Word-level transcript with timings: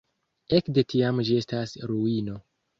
Ekde 0.59 0.85
tiam 0.95 1.23
ĝi 1.29 1.39
estas 1.43 1.77
ruino. 1.95 2.43